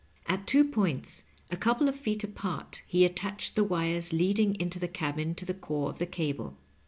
[0.25, 4.79] At two points a couple of feet apart he attached the wires lead ing into
[4.79, 6.57] the cabin to the core of the cable.